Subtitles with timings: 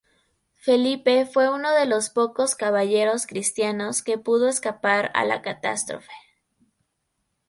[0.55, 6.09] Felipe fue uno de los pocos caballeros cristianos que pudo escapar a la catástrofe.